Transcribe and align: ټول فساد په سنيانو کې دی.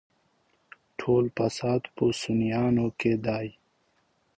ټول 0.99 1.25
فساد 1.37 1.81
په 1.95 2.05
سنيانو 2.21 2.87
کې 2.99 3.13
دی. 3.25 3.47